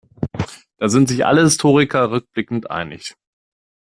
[0.79, 3.13] Da sind sich alle Historiker rückblickend einig.